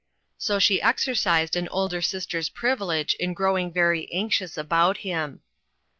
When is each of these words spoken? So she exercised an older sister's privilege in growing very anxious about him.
So 0.39 0.57
she 0.57 0.81
exercised 0.81 1.55
an 1.55 1.67
older 1.69 2.01
sister's 2.01 2.49
privilege 2.49 3.13
in 3.19 3.35
growing 3.35 3.71
very 3.71 4.11
anxious 4.11 4.57
about 4.57 4.97
him. 5.05 5.41